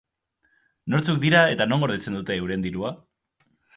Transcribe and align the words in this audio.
Nortzuk 0.93 1.21
dira 1.25 1.41
eta 1.57 1.67
non 1.69 1.83
gordetzen 1.85 2.17
dute 2.21 2.39
euren 2.41 2.65
dirua? 2.67 2.95